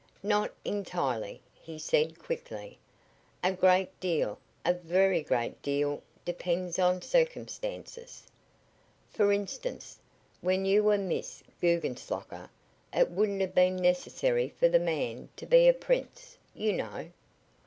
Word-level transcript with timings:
"Not 0.23 0.51
entirely," 0.65 1.41
he 1.53 1.77
said, 1.77 2.17
quickly. 2.17 2.79
"A 3.43 3.51
great 3.53 3.99
deal 3.99 4.39
a 4.65 4.73
very 4.73 5.21
great 5.21 5.61
deal 5.61 6.01
depends 6.25 6.79
on 6.79 7.03
circumstances. 7.03 8.25
For 9.11 9.31
instance, 9.31 9.99
when 10.41 10.65
you 10.65 10.83
were 10.83 10.97
Miss 10.97 11.43
Guggenslocker 11.61 12.49
it 12.91 13.11
wouldn't 13.11 13.41
have 13.41 13.53
been 13.53 13.75
necessary 13.75 14.49
for 14.49 14.67
the 14.67 14.79
man 14.79 15.29
to 15.35 15.45
be 15.45 15.67
a 15.67 15.71
prince, 15.73 16.39
you 16.55 16.73
know." 16.73 17.11